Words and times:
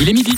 Il 0.00 0.08
est 0.08 0.12
midi. 0.12 0.36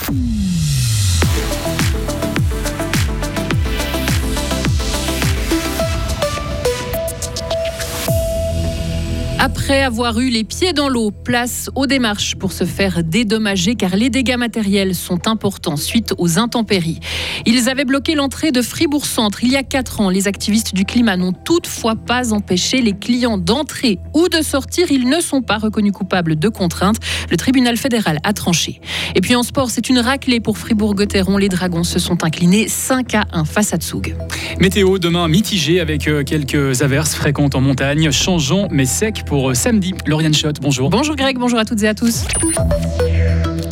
Après 9.43 9.81
avoir 9.81 10.19
eu 10.19 10.29
les 10.29 10.43
pieds 10.43 10.71
dans 10.71 10.87
l'eau, 10.87 11.09
place 11.09 11.71
aux 11.73 11.87
démarches 11.87 12.35
pour 12.35 12.51
se 12.51 12.63
faire 12.63 13.03
dédommager 13.03 13.73
car 13.73 13.95
les 13.95 14.11
dégâts 14.11 14.37
matériels 14.37 14.93
sont 14.93 15.27
importants 15.27 15.77
suite 15.77 16.13
aux 16.19 16.37
intempéries. 16.37 16.99
Ils 17.47 17.67
avaient 17.67 17.83
bloqué 17.83 18.13
l'entrée 18.13 18.51
de 18.51 18.61
Fribourg-Centre 18.61 19.43
il 19.43 19.51
y 19.51 19.55
a 19.55 19.63
4 19.63 20.01
ans. 20.01 20.09
Les 20.11 20.27
activistes 20.27 20.75
du 20.75 20.85
climat 20.85 21.17
n'ont 21.17 21.33
toutefois 21.33 21.95
pas 21.95 22.33
empêché 22.33 22.83
les 22.83 22.93
clients 22.93 23.39
d'entrer 23.39 23.97
ou 24.13 24.29
de 24.29 24.43
sortir. 24.43 24.91
Ils 24.91 25.09
ne 25.09 25.19
sont 25.19 25.41
pas 25.41 25.57
reconnus 25.57 25.93
coupables 25.93 26.35
de 26.35 26.47
contrainte. 26.47 26.97
Le 27.31 27.35
tribunal 27.35 27.77
fédéral 27.77 28.19
a 28.23 28.33
tranché. 28.33 28.79
Et 29.15 29.21
puis 29.21 29.33
en 29.33 29.41
sport, 29.41 29.71
c'est 29.71 29.89
une 29.89 29.97
raclée 29.97 30.39
pour 30.39 30.59
Fribourg-Gotteron. 30.59 31.37
Les 31.37 31.49
Dragons 31.49 31.83
se 31.83 31.97
sont 31.97 32.23
inclinés 32.23 32.67
5 32.67 33.15
à 33.15 33.23
1 33.31 33.45
face 33.45 33.73
à 33.73 33.77
Tsug. 33.77 34.15
Météo 34.59 34.99
demain 34.99 35.27
mitigé 35.27 35.79
avec 35.79 36.07
euh, 36.07 36.23
quelques 36.23 36.83
averses 36.83 37.15
fréquentes 37.15 37.55
en 37.55 37.61
montagne, 37.61 38.11
changeant 38.11 38.67
mais 38.69 38.85
sec 38.85 39.23
pour 39.25 39.30
euh, 39.33 39.53
samedi. 39.53 39.93
Lauriane 40.05 40.33
Schott, 40.33 40.57
bonjour. 40.61 40.89
Bonjour 40.89 41.15
Greg, 41.15 41.37
bonjour 41.37 41.59
à 41.59 41.65
toutes 41.65 41.81
et 41.83 41.87
à 41.87 41.93
tous. 41.93 42.25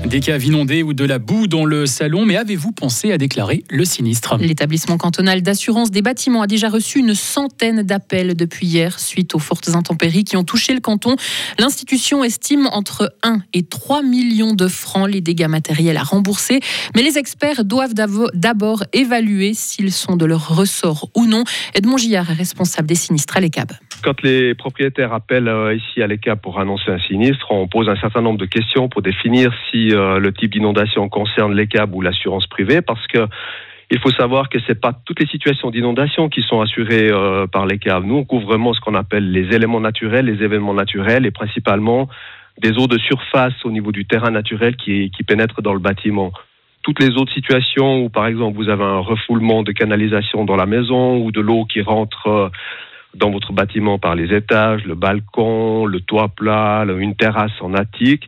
Des 0.05 0.21
caves 0.21 0.43
inondées 0.43 0.81
ou 0.81 0.93
de 0.93 1.05
la 1.05 1.19
boue 1.19 1.45
dans 1.45 1.65
le 1.65 1.85
salon, 1.85 2.25
mais 2.25 2.35
avez-vous 2.35 2.71
pensé 2.71 3.11
à 3.11 3.19
déclarer 3.19 3.63
le 3.69 3.85
sinistre? 3.85 4.37
L'établissement 4.37 4.97
cantonal 4.97 5.43
d'assurance 5.43 5.91
des 5.91 6.01
bâtiments 6.01 6.41
a 6.41 6.47
déjà 6.47 6.67
reçu 6.67 6.97
une 6.97 7.13
centaine 7.13 7.83
d'appels 7.83 8.35
depuis 8.35 8.65
hier 8.65 8.99
suite 8.99 9.35
aux 9.35 9.39
fortes 9.39 9.69
intempéries 9.69 10.23
qui 10.23 10.35
ont 10.35 10.43
touché 10.43 10.73
le 10.73 10.79
canton. 10.79 11.15
L'institution 11.59 12.23
estime 12.23 12.67
entre 12.71 13.13
1 13.21 13.41
et 13.53 13.61
3 13.61 14.01
millions 14.01 14.55
de 14.55 14.67
francs 14.67 15.07
les 15.07 15.21
dégâts 15.21 15.47
matériels 15.47 15.97
à 15.97 16.03
rembourser, 16.03 16.59
mais 16.95 17.03
les 17.03 17.19
experts 17.19 17.63
doivent 17.63 17.93
d'abord 17.93 18.83
évaluer 18.93 19.53
s'ils 19.53 19.91
sont 19.91 20.16
de 20.16 20.25
leur 20.25 20.55
ressort 20.55 21.11
ou 21.16 21.27
non. 21.27 21.44
Edmond 21.75 21.97
Gillard 21.97 22.31
est 22.31 22.33
responsable 22.33 22.88
des 22.88 22.95
sinistres 22.95 23.38
à 23.38 23.41
l'ECAB. 23.41 23.73
Quand 24.02 24.22
les 24.22 24.55
propriétaires 24.55 25.11
appellent 25.14 25.50
euh, 25.50 25.75
ici 25.75 26.02
à 26.02 26.08
l'ECAB 26.08 26.39
pour 26.39 26.59
annoncer 26.59 26.89
un 26.89 27.00
sinistre, 27.00 27.52
on 27.52 27.67
pose 27.67 27.89
un 27.89 27.97
certain 27.97 28.22
nombre 28.22 28.39
de 28.39 28.45
questions 28.45 28.88
pour 28.88 29.02
définir 29.02 29.53
si 29.69 29.91
euh, 29.91 30.19
le 30.19 30.31
type 30.31 30.53
d'inondation 30.53 31.09
concerne 31.09 31.53
l'ECAB 31.53 31.94
ou 31.94 32.02
l'assurance 32.02 32.47
privée, 32.47 32.81
parce 32.81 33.06
que 33.08 33.28
il 33.91 34.00
faut 34.00 34.11
savoir 34.11 34.50
que 34.50 34.59
c'est 34.67 34.80
pas 34.80 34.94
toutes 35.06 35.19
les 35.19 35.25
situations 35.25 35.72
d'inondation 35.72 36.30
qui 36.30 36.44
sont 36.44 36.61
assurées 36.61 37.09
euh, 37.11 37.47
par 37.47 37.66
l'ECAB. 37.66 38.06
Nous, 38.06 38.16
on 38.16 38.23
couvre 38.23 38.45
vraiment 38.45 38.73
ce 38.73 38.80
qu'on 38.80 38.94
appelle 38.94 39.31
les 39.31 39.53
éléments 39.53 39.81
naturels, 39.81 40.28
les 40.28 40.44
événements 40.44 40.75
naturels, 40.75 41.25
et 41.25 41.31
principalement 41.31 42.08
des 42.61 42.78
eaux 42.78 42.88
de 42.88 43.00
surface 43.00 43.66
au 43.66 43.72
niveau 43.72 43.91
du 43.91 44.06
terrain 44.06 44.31
naturel 44.31 44.75
qui, 44.75 45.11
qui 45.11 45.23
pénètrent 45.23 45.61
dans 45.61 45.73
le 45.73 45.80
bâtiment 45.80 46.31
toutes 46.81 47.02
les 47.02 47.17
autres 47.17 47.34
situations 47.34 48.06
où, 48.06 48.09
par 48.09 48.25
exemple, 48.25 48.56
vous 48.56 48.69
avez 48.69 48.86
un 48.86 49.00
refoulement 49.00 49.63
de 49.63 49.73
canalisation 49.73 50.45
dans 50.45 50.56
la 50.56 50.66
maison 50.66 51.17
ou 51.17 51.31
de 51.31 51.41
l'eau 51.41 51.66
qui 51.66 51.81
rentre 51.81 52.50
dans 53.15 53.31
votre 53.31 53.53
bâtiment 53.53 53.99
par 53.99 54.15
les 54.15 54.35
étages, 54.35 54.85
le 54.85 54.95
balcon, 54.95 55.85
le 55.85 55.99
toit 56.02 56.29
plat, 56.29 56.85
une 56.88 57.16
terrasse 57.16 57.59
en 57.61 57.73
attique. 57.73 58.27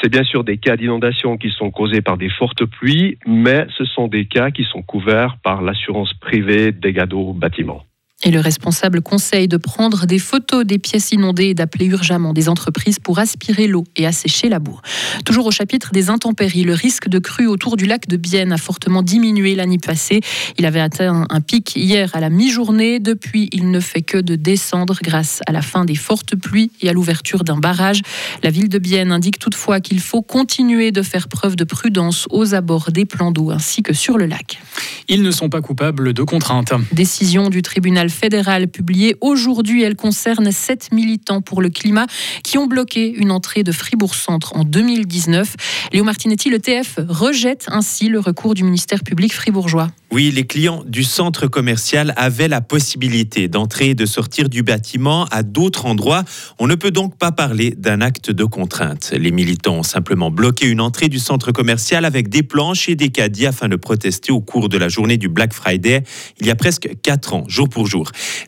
C'est 0.00 0.08
bien 0.08 0.24
sûr 0.24 0.44
des 0.44 0.56
cas 0.56 0.76
d'inondation 0.76 1.36
qui 1.36 1.50
sont 1.50 1.70
causés 1.70 2.00
par 2.00 2.16
des 2.16 2.30
fortes 2.30 2.64
pluies, 2.64 3.18
mais 3.26 3.66
ce 3.76 3.84
sont 3.84 4.08
des 4.08 4.26
cas 4.26 4.50
qui 4.50 4.64
sont 4.64 4.82
couverts 4.82 5.36
par 5.42 5.62
l'assurance 5.62 6.14
privée 6.14 6.72
des 6.72 6.92
d'eau 6.92 7.32
bâtiment. 7.32 7.84
Et 8.22 8.30
le 8.30 8.40
responsable 8.40 9.00
conseille 9.00 9.48
de 9.48 9.56
prendre 9.56 10.04
des 10.04 10.18
photos 10.18 10.66
des 10.66 10.78
pièces 10.78 11.12
inondées 11.12 11.46
et 11.46 11.54
d'appeler 11.54 11.86
urgemment 11.86 12.34
des 12.34 12.50
entreprises 12.50 12.98
pour 12.98 13.18
aspirer 13.18 13.66
l'eau 13.66 13.84
et 13.96 14.06
assécher 14.06 14.50
la 14.50 14.58
boue. 14.58 14.78
Toujours 15.24 15.46
au 15.46 15.50
chapitre 15.50 15.90
des 15.92 16.10
intempéries, 16.10 16.64
le 16.64 16.74
risque 16.74 17.08
de 17.08 17.18
crue 17.18 17.46
autour 17.46 17.78
du 17.78 17.86
lac 17.86 18.08
de 18.08 18.18
Bienne 18.18 18.52
a 18.52 18.58
fortement 18.58 19.02
diminué 19.02 19.54
l'année 19.54 19.78
passée. 19.78 20.20
Il 20.58 20.66
avait 20.66 20.80
atteint 20.80 21.26
un 21.30 21.40
pic 21.40 21.74
hier 21.76 22.10
à 22.14 22.20
la 22.20 22.28
mi-journée. 22.28 23.00
Depuis, 23.00 23.48
il 23.52 23.70
ne 23.70 23.80
fait 23.80 24.02
que 24.02 24.18
de 24.18 24.36
descendre 24.36 24.98
grâce 25.02 25.40
à 25.46 25.52
la 25.52 25.62
fin 25.62 25.86
des 25.86 25.94
fortes 25.94 26.36
pluies 26.36 26.70
et 26.82 26.90
à 26.90 26.92
l'ouverture 26.92 27.42
d'un 27.42 27.56
barrage. 27.56 28.02
La 28.42 28.50
ville 28.50 28.68
de 28.68 28.78
Bienne 28.78 29.12
indique 29.12 29.38
toutefois 29.38 29.80
qu'il 29.80 30.00
faut 30.00 30.20
continuer 30.20 30.92
de 30.92 31.00
faire 31.00 31.28
preuve 31.28 31.56
de 31.56 31.64
prudence 31.64 32.26
aux 32.28 32.54
abords 32.54 32.90
des 32.90 33.06
plans 33.06 33.32
d'eau 33.32 33.50
ainsi 33.50 33.82
que 33.82 33.94
sur 33.94 34.18
le 34.18 34.26
lac. 34.26 34.60
Ils 35.08 35.22
ne 35.22 35.30
sont 35.30 35.48
pas 35.48 35.62
coupables 35.62 36.12
de 36.12 36.22
contraintes. 36.22 36.72
Décision 36.92 37.48
du 37.48 37.62
tribunal 37.62 38.09
fédérale 38.10 38.68
publiée 38.68 39.16
aujourd'hui. 39.20 39.82
Elle 39.82 39.96
concerne 39.96 40.50
sept 40.52 40.92
militants 40.92 41.40
pour 41.40 41.62
le 41.62 41.70
climat 41.70 42.06
qui 42.44 42.58
ont 42.58 42.66
bloqué 42.66 43.12
une 43.12 43.30
entrée 43.30 43.62
de 43.62 43.72
Fribourg-Centre 43.72 44.56
en 44.56 44.64
2019. 44.64 45.54
Léo 45.92 46.04
Martinetti, 46.04 46.50
le 46.50 46.58
TF, 46.58 46.98
rejette 47.08 47.66
ainsi 47.68 48.08
le 48.08 48.20
recours 48.20 48.54
du 48.54 48.64
ministère 48.64 49.02
public 49.02 49.32
fribourgeois. 49.32 49.88
Oui, 50.12 50.32
les 50.32 50.44
clients 50.44 50.82
du 50.84 51.04
centre 51.04 51.46
commercial 51.46 52.12
avaient 52.16 52.48
la 52.48 52.60
possibilité 52.60 53.46
d'entrer 53.46 53.90
et 53.90 53.94
de 53.94 54.06
sortir 54.06 54.48
du 54.48 54.64
bâtiment 54.64 55.26
à 55.30 55.44
d'autres 55.44 55.86
endroits. 55.86 56.24
On 56.58 56.66
ne 56.66 56.74
peut 56.74 56.90
donc 56.90 57.16
pas 57.16 57.30
parler 57.30 57.74
d'un 57.78 58.00
acte 58.00 58.32
de 58.32 58.44
contrainte. 58.44 59.12
Les 59.16 59.30
militants 59.30 59.76
ont 59.76 59.82
simplement 59.84 60.32
bloqué 60.32 60.66
une 60.66 60.80
entrée 60.80 61.08
du 61.08 61.20
centre 61.20 61.52
commercial 61.52 62.04
avec 62.04 62.28
des 62.28 62.42
planches 62.42 62.88
et 62.88 62.96
des 62.96 63.10
caddies 63.10 63.46
afin 63.46 63.68
de 63.68 63.76
protester 63.76 64.32
au 64.32 64.40
cours 64.40 64.68
de 64.68 64.76
la 64.76 64.88
journée 64.88 65.16
du 65.16 65.28
Black 65.28 65.52
Friday 65.52 66.02
il 66.40 66.46
y 66.46 66.50
a 66.50 66.56
presque 66.56 66.88
quatre 67.02 67.34
ans, 67.34 67.44
jour 67.48 67.68
pour 67.68 67.86
jour. 67.86 67.99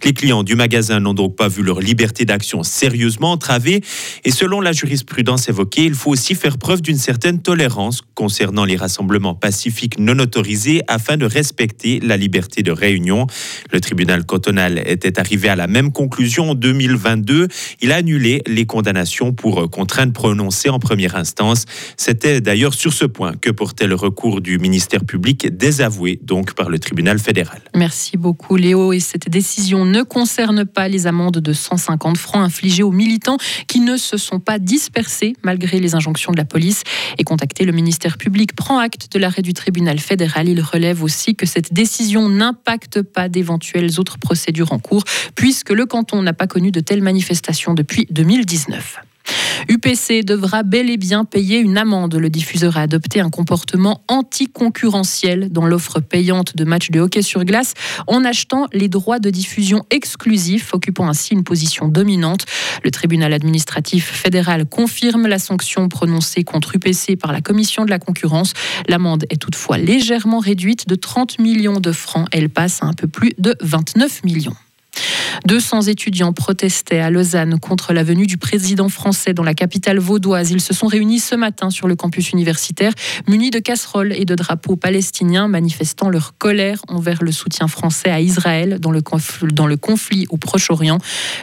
Les 0.04 0.12
clients 0.12 0.42
du 0.42 0.56
magasin 0.56 1.00
n'ont 1.00 1.14
donc 1.14 1.36
pas 1.36 1.48
vu 1.48 1.62
leur 1.62 1.80
liberté 1.80 2.24
d'action 2.24 2.62
sérieusement 2.62 3.32
entravée 3.32 3.82
et 4.24 4.30
selon 4.30 4.60
la 4.60 4.72
jurisprudence 4.72 5.48
évoquée, 5.48 5.84
il 5.84 5.94
faut 5.94 6.10
aussi 6.10 6.34
faire 6.34 6.58
preuve 6.58 6.82
d'une 6.82 6.98
certaine 6.98 7.40
tolérance 7.40 8.02
concernant 8.14 8.64
les 8.64 8.76
rassemblements 8.76 9.34
pacifiques 9.34 9.98
non 9.98 10.18
autorisés 10.18 10.82
afin 10.88 11.16
de 11.16 11.26
respecter 11.26 12.00
la 12.00 12.16
liberté 12.16 12.62
de 12.62 12.72
réunion. 12.72 13.26
Le 13.72 13.80
tribunal 13.80 14.24
cantonal 14.24 14.82
était 14.86 15.18
arrivé 15.18 15.48
à 15.48 15.56
la 15.56 15.66
même 15.66 15.92
conclusion 15.92 16.50
en 16.50 16.54
2022. 16.54 17.48
Il 17.80 17.92
a 17.92 17.96
annulé 17.96 18.42
les 18.46 18.66
condamnations 18.66 19.32
pour 19.32 19.70
contraintes 19.70 20.12
prononcées 20.12 20.68
en 20.68 20.78
première 20.78 21.16
instance. 21.16 21.64
C'était 21.96 22.40
d'ailleurs 22.40 22.74
sur 22.74 22.92
ce 22.92 23.04
point 23.04 23.34
que 23.40 23.50
portait 23.50 23.86
le 23.86 23.94
recours 23.94 24.40
du 24.40 24.58
ministère 24.58 25.04
public 25.04 25.56
désavoué 25.56 26.18
donc 26.22 26.54
par 26.54 26.70
le 26.70 26.78
tribunal 26.78 27.18
fédéral. 27.18 27.60
Merci 27.74 28.16
beaucoup 28.16 28.56
Léo 28.56 28.92
et 28.92 29.00
cette 29.00 29.28
décision 29.42 29.84
ne 29.84 30.02
concerne 30.04 30.64
pas 30.64 30.86
les 30.86 31.08
amendes 31.08 31.38
de 31.38 31.52
150 31.52 32.16
francs 32.16 32.44
infligées 32.44 32.84
aux 32.84 32.92
militants 32.92 33.38
qui 33.66 33.80
ne 33.80 33.96
se 33.96 34.16
sont 34.16 34.38
pas 34.38 34.60
dispersés 34.60 35.34
malgré 35.42 35.80
les 35.80 35.96
injonctions 35.96 36.30
de 36.30 36.36
la 36.36 36.44
police 36.44 36.84
et 37.18 37.24
contacté 37.24 37.64
le 37.64 37.72
ministère 37.72 38.18
public 38.18 38.54
prend 38.54 38.78
acte 38.78 39.12
de 39.12 39.18
l'arrêt 39.18 39.42
du 39.42 39.52
tribunal 39.52 39.98
fédéral. 39.98 40.48
Il 40.48 40.60
relève 40.60 41.02
aussi 41.02 41.34
que 41.34 41.44
cette 41.44 41.72
décision 41.72 42.28
n'impacte 42.28 43.02
pas 43.02 43.28
d'éventuelles 43.28 43.98
autres 43.98 44.16
procédures 44.16 44.72
en 44.72 44.78
cours, 44.78 45.02
puisque 45.34 45.70
le 45.70 45.86
canton 45.86 46.22
n'a 46.22 46.34
pas 46.34 46.46
connu 46.46 46.70
de 46.70 46.78
telles 46.78 47.02
manifestations 47.02 47.74
depuis 47.74 48.06
2019. 48.10 49.00
UPC 49.68 50.24
devra 50.24 50.62
bel 50.62 50.90
et 50.90 50.96
bien 50.96 51.24
payer 51.24 51.58
une 51.58 51.78
amende. 51.78 52.14
Le 52.14 52.30
diffuseur 52.30 52.76
a 52.76 52.82
adopté 52.82 53.20
un 53.20 53.30
comportement 53.30 54.02
anticoncurrentiel 54.08 55.50
dans 55.50 55.66
l'offre 55.66 56.00
payante 56.00 56.56
de 56.56 56.64
matchs 56.64 56.90
de 56.90 57.00
hockey 57.00 57.22
sur 57.22 57.44
glace 57.44 57.74
en 58.06 58.24
achetant 58.24 58.66
les 58.72 58.88
droits 58.88 59.18
de 59.18 59.30
diffusion 59.30 59.84
exclusifs, 59.90 60.74
occupant 60.74 61.08
ainsi 61.08 61.34
une 61.34 61.44
position 61.44 61.88
dominante. 61.88 62.46
Le 62.84 62.90
tribunal 62.90 63.32
administratif 63.32 64.06
fédéral 64.06 64.66
confirme 64.66 65.26
la 65.26 65.38
sanction 65.38 65.88
prononcée 65.88 66.44
contre 66.44 66.76
UPC 66.76 67.16
par 67.16 67.32
la 67.32 67.40
commission 67.40 67.84
de 67.84 67.90
la 67.90 67.98
concurrence. 67.98 68.54
L'amende 68.88 69.24
est 69.30 69.40
toutefois 69.40 69.78
légèrement 69.78 70.38
réduite 70.38 70.88
de 70.88 70.94
30 70.94 71.38
millions 71.38 71.80
de 71.80 71.92
francs. 71.92 72.28
Elle 72.32 72.48
passe 72.48 72.82
à 72.82 72.86
un 72.86 72.92
peu 72.92 73.08
plus 73.08 73.32
de 73.38 73.56
29 73.60 74.24
millions. 74.24 74.56
200 75.46 75.82
étudiants 75.82 76.32
protestaient 76.32 77.00
à 77.00 77.10
Lausanne 77.10 77.58
contre 77.58 77.92
la 77.92 78.02
venue 78.02 78.26
du 78.26 78.36
président 78.36 78.88
français 78.88 79.34
dans 79.34 79.42
la 79.42 79.54
capitale 79.54 79.98
vaudoise. 79.98 80.50
Ils 80.50 80.60
se 80.60 80.74
sont 80.74 80.86
réunis 80.86 81.20
ce 81.20 81.34
matin 81.34 81.70
sur 81.70 81.88
le 81.88 81.96
campus 81.96 82.30
universitaire, 82.32 82.92
munis 83.28 83.50
de 83.50 83.58
casseroles 83.58 84.12
et 84.12 84.24
de 84.24 84.34
drapeaux 84.34 84.76
palestiniens, 84.76 85.48
manifestant 85.48 86.10
leur 86.10 86.36
colère 86.38 86.82
envers 86.88 87.22
le 87.22 87.32
soutien 87.32 87.68
français 87.68 88.10
à 88.10 88.20
Israël 88.20 88.78
dans 88.80 88.90
le, 88.90 89.02
conflit 89.76 90.26
au 90.30 90.36
Proche-Orient. 90.36 90.98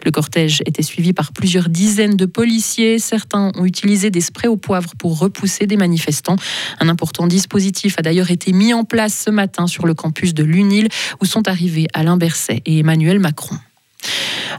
Le 0.05 0.11
cortège 0.11 0.61
était 0.65 0.83
suivi 0.83 1.13
par 1.13 1.31
plusieurs 1.31 1.69
dizaines 1.69 2.15
de 2.15 2.25
policiers. 2.25 2.99
Certains 2.99 3.51
ont 3.55 3.65
utilisé 3.65 4.09
des 4.09 4.21
sprays 4.21 4.47
au 4.47 4.57
poivre 4.57 4.93
pour 4.97 5.19
repousser 5.19 5.67
des 5.67 5.77
manifestants. 5.77 6.37
Un 6.79 6.89
important 6.89 7.27
dispositif 7.27 7.95
a 7.97 8.01
d'ailleurs 8.01 8.31
été 8.31 8.53
mis 8.53 8.73
en 8.73 8.83
place 8.83 9.23
ce 9.25 9.29
matin 9.29 9.67
sur 9.67 9.85
le 9.85 9.93
campus 9.93 10.33
de 10.33 10.43
l'UNIL, 10.43 10.89
où 11.21 11.25
sont 11.25 11.47
arrivés 11.47 11.87
Alain 11.93 12.17
Berset 12.17 12.61
et 12.65 12.79
Emmanuel 12.79 13.19
Macron. 13.19 13.57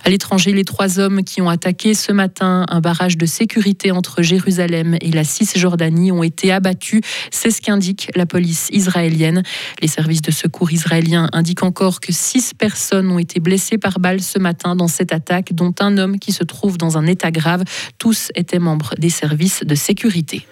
À 0.05 0.11
l'étranger, 0.11 0.53
les 0.53 0.65
trois 0.65 0.99
hommes 0.99 1.23
qui 1.23 1.41
ont 1.43 1.49
attaqué 1.49 1.95
ce 1.95 2.13
matin 2.13 2.67
un 2.69 2.81
barrage 2.81 3.17
de 3.17 3.27
sécurité 3.27 3.91
entre 3.91 4.23
Jérusalem 4.23 4.97
et 5.01 5.11
la 5.11 5.25
Cisjordanie 5.25 6.13
ont 6.13 6.23
été 6.23 6.53
abattus. 6.53 7.01
C'est 7.31 7.51
ce 7.51 7.61
qu'indique 7.61 8.11
la 8.15 8.27
police 8.27 8.69
israélienne. 8.73 9.43
Les 9.81 9.89
services 9.89 10.23
de 10.23 10.31
secours 10.31 10.73
israéliens 10.73 11.29
indiquent 11.33 11.63
encore 11.63 12.01
que 12.01 12.13
six 12.13 12.53
personnes 12.55 13.11
ont 13.11 13.19
été 13.19 13.41
blessées 13.41 13.79
par 13.79 13.99
balle 13.99 14.21
ce 14.21 14.39
matin 14.39 14.77
dans 14.77 14.89
cette 14.89 15.13
attaque, 15.13 15.53
dont 15.53 15.75
un 15.81 15.99
homme 15.99 16.19
qui 16.19 16.33
se 16.33 16.45
trouve 16.45 16.79
dans 16.79 16.99
un 16.99 17.07
état 17.07 17.31
grave. 17.31 17.65
Tous 17.99 18.31
étaient 18.35 18.59
membres 18.59 18.95
des 18.99 19.11
services 19.11 19.63
de 19.65 19.75
sécurité. 19.75 20.47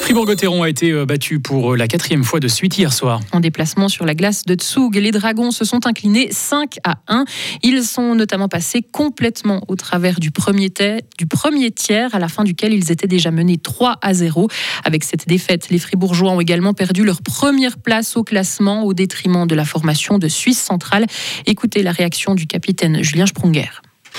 Fribourg-Gotteron 0.00 0.62
a 0.62 0.68
été 0.68 0.90
euh, 0.90 1.04
battu 1.04 1.40
pour 1.40 1.72
euh, 1.72 1.76
la 1.76 1.86
quatrième 1.86 2.24
fois 2.24 2.40
de 2.40 2.48
suite 2.48 2.76
hier 2.76 2.92
soir. 2.92 3.20
En 3.32 3.40
déplacement 3.40 3.88
sur 3.88 4.04
la 4.04 4.14
glace 4.14 4.44
de 4.44 4.54
Tsug, 4.54 4.96
les 4.96 5.10
Dragons 5.10 5.50
se 5.50 5.64
sont 5.64 5.86
inclinés 5.86 6.28
5 6.32 6.78
à 6.84 6.96
1. 7.06 7.24
Ils 7.62 7.84
sont 7.84 8.14
notamment 8.14 8.48
passés 8.48 8.82
complètement 8.82 9.62
au 9.68 9.76
travers 9.76 10.18
du 10.18 10.30
premier, 10.30 10.72
du 11.18 11.26
premier 11.26 11.70
tiers, 11.70 12.14
à 12.14 12.18
la 12.18 12.28
fin 12.28 12.44
duquel 12.44 12.72
ils 12.72 12.90
étaient 12.90 13.06
déjà 13.06 13.30
menés 13.30 13.58
3 13.58 13.98
à 14.02 14.14
0. 14.14 14.48
Avec 14.84 15.04
cette 15.04 15.28
défaite, 15.28 15.70
les 15.70 15.78
Fribourgeois 15.78 16.32
ont 16.32 16.40
également 16.40 16.74
perdu 16.74 17.04
leur 17.04 17.22
première 17.22 17.78
place 17.78 18.16
au 18.16 18.24
classement 18.24 18.84
au 18.84 18.94
détriment 18.94 19.46
de 19.46 19.54
la 19.54 19.64
formation 19.64 20.18
de 20.18 20.28
Suisse 20.28 20.60
centrale. 20.60 21.06
Écoutez 21.46 21.82
la 21.82 21.92
réaction 21.92 22.34
du 22.34 22.46
capitaine 22.46 23.02
Julien 23.02 23.26
Sprunger. 23.26 23.70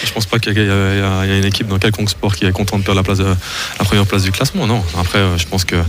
Je 0.04 0.12
pense 0.14 0.26
pas 0.26 0.40
qu'il 0.40 0.54
y, 0.54 0.70
a 0.70 1.38
une 1.38 1.46
équipe 1.46 1.68
dans 1.68 1.78
quelconque 1.78 2.10
sport 2.10 2.36
qui 2.36 2.46
est 2.46 2.52
contente 2.52 2.82
de 2.82 2.86
perdre 2.86 3.00
la, 3.00 3.04
place 3.04 3.20
la 3.20 3.86
première 3.86 4.06
place 4.06 4.24
du 4.24 4.32
classement. 4.32 4.66
Non. 4.66 4.84
Après, 4.98 5.20
euh, 5.20 5.38
je 5.38 5.46
pense 5.46 5.66
que 5.66 5.76
euh, 5.76 5.84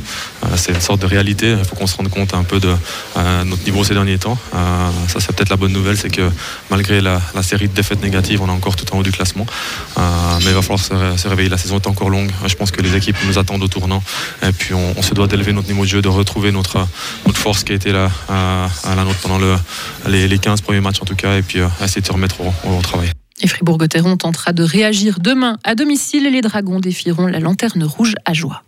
c'est 0.56 0.72
une 0.72 0.80
sorte 0.80 1.00
de 1.00 1.06
réalité. 1.06 1.56
Il 1.58 1.64
faut 1.64 1.76
qu'on 1.76 1.86
se 1.86 1.96
rende 1.96 2.08
compte 2.08 2.34
un 2.34 2.42
peu 2.42 2.60
de 2.60 2.74
euh, 3.16 3.44
notre 3.44 3.64
niveau 3.64 3.84
ces 3.84 3.94
derniers 3.94 4.18
temps. 4.18 4.38
ça, 4.52 5.20
c'est 5.20 5.34
peut-être 5.34 5.50
la 5.50 5.56
bonne 5.56 5.72
nouvelle, 5.72 5.96
c'est 5.96 6.10
que 6.10 6.30
malgré 6.70 7.00
la, 7.00 7.20
série 7.42 7.68
de 7.68 7.74
défaites 7.74 8.02
négatives, 8.02 8.42
on 8.42 8.48
est 8.48 8.52
encore 8.52 8.76
tout 8.76 8.92
en 8.94 8.98
haut 8.98 9.02
du 9.02 9.12
classement. 9.12 9.46
mais 9.96 10.46
il 10.46 10.54
va 10.54 10.62
falloir 10.62 10.80
se, 10.80 11.28
réveiller. 11.28 11.48
La 11.48 11.58
saison 11.58 11.76
est 11.76 11.86
encore 11.86 12.10
longue. 12.10 12.30
Je 12.46 12.54
pense 12.54 12.70
que 12.70 12.82
les 12.82 12.94
équipes 12.96 13.16
nous 13.26 13.38
attendent 13.38 13.62
au 13.62 13.68
tournant. 13.68 14.02
Et 14.42 14.52
puis, 14.52 14.74
on, 14.74 15.02
se 15.02 15.14
doit 15.14 15.26
d'élever 15.26 15.52
notre 15.52 15.68
niveau 15.68 15.84
de 15.84 15.88
jeu, 15.88 16.02
de 16.02 16.08
retrouver 16.08 16.52
notre, 16.52 16.86
notre 17.26 17.38
force 17.38 17.64
qui 17.64 17.72
a 17.72 17.74
été 17.74 17.92
là 17.92 18.10
à, 18.28 18.94
la 18.94 19.04
nôtre 19.04 19.18
pendant 19.20 19.38
les, 20.06 20.38
15 20.38 20.60
premiers 20.60 20.80
matchs 20.80 21.00
en 21.00 21.04
tout 21.04 21.16
cas, 21.16 21.36
et 21.36 21.42
puis 21.42 21.60
essayer 21.82 22.00
de 22.00 22.06
se 22.06 22.12
remettre 22.12 22.36
au 22.40 22.80
travail. 22.82 23.12
Et 23.42 23.48
Fribourg-Gotteron 23.48 24.16
tentera 24.16 24.52
de 24.52 24.62
réagir 24.62 25.18
demain 25.20 25.58
à 25.64 25.74
domicile 25.74 26.26
et 26.26 26.30
les 26.30 26.40
Dragons 26.40 26.78
défieront 26.78 27.26
la 27.26 27.40
lanterne 27.40 27.82
rouge 27.82 28.14
à 28.24 28.32
joie. 28.32 28.62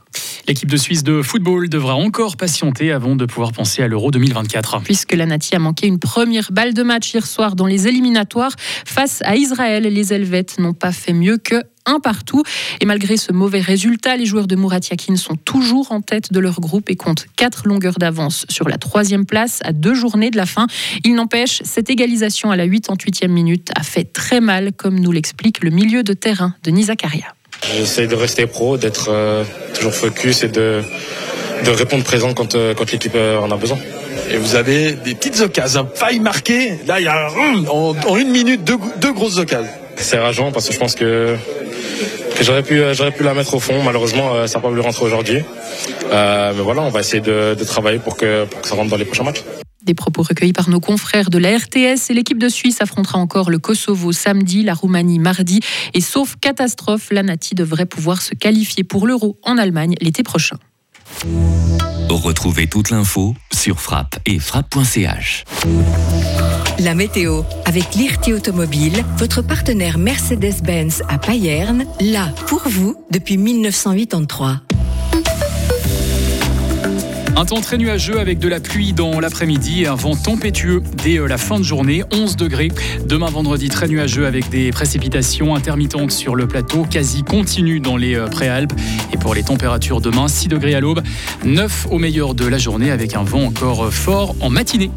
L'équipe 0.47 0.71
de 0.71 0.77
Suisse 0.77 1.03
de 1.03 1.23
football 1.23 1.69
devra 1.69 1.95
encore 1.95 2.37
patienter 2.37 2.93
avant 2.93 3.17
de 3.17 3.25
pouvoir 3.25 3.53
penser 3.53 3.83
à 3.83 3.89
l'Euro 3.89 4.11
2024. 4.11 4.83
Puisque 4.83 5.13
la 5.13 5.27
Nati 5.27 5.55
a 5.55 5.59
manqué 5.59 5.87
une 5.87 5.99
première 5.99 6.53
balle 6.53 6.75
de 6.75 6.83
match 6.83 7.15
hier 7.15 7.27
soir 7.27 7.57
dans 7.57 7.67
les 7.67 7.89
éliminatoires 7.89 8.53
face 8.85 9.23
à 9.25 9.37
Israël, 9.37 9.85
les 9.85 10.13
Helvètes 10.13 10.59
n'ont 10.59 10.75
pas 10.75 10.93
fait 10.93 11.15
mieux 11.15 11.39
que 11.39 11.63
un 11.87 12.01
partout. 12.01 12.43
Et 12.81 12.87
malgré 12.87 13.17
ce 13.17 13.33
mauvais 13.33 13.61
résultat, 13.61 14.17
les 14.17 14.27
joueurs 14.27 14.47
de 14.47 14.57
Murat 14.57 14.81
Yakin 14.91 15.17
sont 15.17 15.37
toujours 15.37 15.93
en 15.93 16.01
tête 16.01 16.33
de 16.33 16.41
leur 16.41 16.61
groupe 16.61 16.91
et 16.91 16.97
comptent 16.97 17.27
quatre 17.37 17.67
longueurs 17.67 17.99
d'avance 17.99 18.47
sur 18.49 18.69
la 18.69 18.79
troisième 18.79 19.27
place 19.27 19.61
à 19.65 19.73
deux 19.73 19.95
journées 19.95 20.31
de 20.31 20.37
la 20.37 20.47
fin. 20.47 20.67
Il 21.05 21.15
n'empêche, 21.15 21.61
cette 21.65 21.91
égalisation 21.91 22.51
à 22.51 22.57
la 22.57 22.67
88e 22.67 23.29
minute 23.29 23.71
a 23.77 23.83
fait 23.83 24.05
très 24.05 24.41
mal, 24.41 24.73
comme 24.73 24.99
nous 24.99 25.13
l'explique 25.13 25.63
le 25.63 25.71
milieu 25.71 26.03
de 26.03 26.13
terrain 26.13 26.55
de 26.63 26.71
Nizakaria. 26.71 27.35
J'essaie 27.77 28.07
de 28.07 28.15
rester 28.15 28.47
pro, 28.47 28.77
d'être 28.77 29.09
euh, 29.11 29.45
toujours 29.75 29.95
focus 29.95 30.43
et 30.43 30.49
de, 30.49 30.83
de 31.65 31.71
répondre 31.71 32.05
présent 32.05 32.35
quand, 32.35 32.55
euh, 32.55 32.75
quand 32.75 32.91
l'équipe 32.91 33.15
euh, 33.15 33.39
en 33.39 33.51
a 33.51 33.57
besoin. 33.57 33.79
Et 34.31 34.37
vous 34.37 34.55
avez 34.55 34.93
des 34.93 35.15
petites 35.15 35.41
occasions, 35.41 35.89
faille 35.95 36.21
marquée. 36.21 36.79
Là, 36.87 37.01
il 37.01 37.05
y 37.05 37.09
a 37.09 37.31
en, 37.71 37.95
en 37.97 38.17
une 38.17 38.31
minute 38.31 38.65
deux, 38.65 38.77
deux 38.99 39.13
grosses 39.13 39.39
occasions. 39.39 39.71
C'est 39.97 40.19
rageant 40.19 40.51
parce 40.51 40.67
que 40.69 40.75
je 40.75 40.79
pense 40.79 40.95
que 40.95 41.37
j'aurais 42.43 42.63
pu, 42.63 42.81
euh, 42.81 42.95
j'aurais 42.95 43.13
pu 43.13 43.23
la 43.23 43.35
mettre 43.35 43.55
au 43.55 43.61
fond. 43.61 43.83
Malheureusement, 43.83 44.35
euh, 44.35 44.47
ça 44.47 44.59
n'a 44.59 44.63
pas 44.63 44.69
voulu 44.69 44.81
rentrer 44.81 45.05
aujourd'hui. 45.05 45.43
Euh, 46.13 46.53
mais 46.57 46.63
voilà, 46.63 46.83
on 46.83 46.91
va 46.91 47.01
essayer 47.01 47.21
de, 47.23 47.55
travailler 47.65 47.99
pour 47.99 48.17
que, 48.17 48.45
pour 48.45 48.61
que 48.61 48.69
ça 48.69 48.75
rentre 48.75 48.91
dans 48.91 48.97
les 48.97 49.05
prochains 49.05 49.25
matchs. 49.25 49.43
Des 49.83 49.95
propos 49.95 50.23
recueillis 50.23 50.55
par 50.55 50.71
nos 50.71 50.81
confrères 50.81 51.29
de 51.29 51.37
la 51.37 51.57
RTS 51.59 52.11
et 52.11 52.15
l'équipe 52.15 52.39
de 52.39 52.49
Suisse 52.49 52.81
affrontera 52.81 53.19
encore 53.19 53.51
le 53.51 53.59
Kosovo 53.59 54.13
samedi, 54.13 54.63
la 54.63 54.73
Roumanie 54.73 55.19
mardi. 55.19 55.61
Et 55.93 56.01
sauf 56.01 56.37
catastrophe, 56.41 57.09
la 57.11 57.23
Nati 57.23 57.55
devrait 57.55 57.87
pouvoir 57.87 58.23
se 58.23 58.35
qualifier 58.35 58.83
pour 58.83 59.07
l'Euro 59.07 59.39
en 59.43 59.59
Allemagne 59.59 59.95
l'été 60.01 60.23
prochain. 60.23 60.57
Retrouvez 62.11 62.67
toute 62.67 62.91
l'info 62.91 63.35
sur 63.53 63.81
frappe 63.81 64.19
et 64.25 64.39
frappe.ch. 64.39 65.45
La 66.79 66.95
météo 66.95 67.43
avec 67.67 67.95
l'IRT 67.95 68.35
Automobile, 68.35 69.05
votre 69.19 69.43
partenaire 69.43 69.99
Mercedes-Benz 69.99 71.03
à 71.09 71.19
Payerne, 71.19 71.85
là 72.01 72.29
pour 72.47 72.63
vous 72.67 72.97
depuis 73.11 73.37
1983. 73.37 74.61
Un 77.37 77.47
temps 77.47 77.61
très 77.61 77.79
nuageux 77.79 78.21
avec 78.21 78.39
de 78.39 78.47
la 78.47 78.61
pluie 78.61 78.93
dans 78.93 79.19
l'après-midi 79.19 79.83
et 79.83 79.87
un 79.89 79.97
vent 79.97 80.15
tempétueux 80.15 80.83
dès 81.03 81.19
euh, 81.19 81.27
la 81.27 81.37
fin 81.37 81.59
de 81.59 81.65
journée, 81.65 82.05
11 82.13 82.37
degrés. 82.37 82.71
Demain 83.07 83.29
vendredi, 83.29 83.69
très 83.69 83.89
nuageux 83.89 84.25
avec 84.25 84.51
des 84.51 84.71
précipitations 84.71 85.57
intermittentes 85.57 86.13
sur 86.13 86.37
le 86.37 86.47
plateau, 86.47 86.85
quasi 86.89 87.25
continues 87.25 87.81
dans 87.81 87.97
les 87.97 88.15
euh, 88.15 88.29
préalpes. 88.29 88.73
Et 89.13 89.17
pour 89.17 89.35
les 89.35 89.43
températures 89.43 90.01
demain, 90.01 90.29
6 90.29 90.47
degrés 90.47 90.77
à 90.77 90.81
l'aube, 90.81 91.03
9 91.45 91.89
au 91.91 91.99
meilleur 91.99 92.37
de 92.37 92.47
la 92.47 92.59
journée 92.59 92.93
avec 92.93 93.17
un 93.17 93.25
vent 93.25 93.43
encore 93.43 93.87
euh, 93.87 93.91
fort 93.91 94.37
en 94.39 94.49
matinée. 94.49 94.93